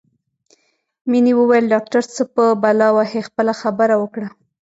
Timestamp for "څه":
2.15-2.23